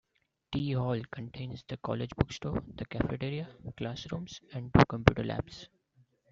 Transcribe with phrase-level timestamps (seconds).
[0.51, 5.67] Tyee Hall contains the college bookstore, the cafeteria, classrooms and two computer labs.